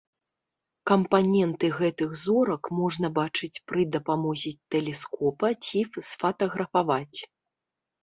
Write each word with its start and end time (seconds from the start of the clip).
Кампаненты 0.91 1.69
гэтых 1.81 2.15
зорак 2.23 2.63
можна 2.79 3.13
бачыць 3.19 3.51
пры 3.67 3.81
дапамозе 3.99 4.55
тэлескопа 4.77 5.47
ці 5.65 5.79
сфатаграфаваць. 6.13 7.19